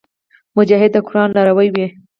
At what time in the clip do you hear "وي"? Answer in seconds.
1.73-1.87